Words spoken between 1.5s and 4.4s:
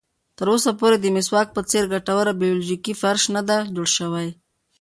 په څېر ګټوره بیولوژیکي فرش نه ده جوړه شوې.